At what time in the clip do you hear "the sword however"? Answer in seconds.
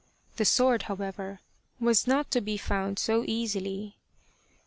0.37-1.41